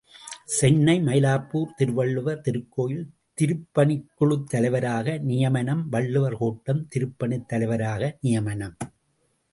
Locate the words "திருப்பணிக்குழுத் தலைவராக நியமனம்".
3.37-5.89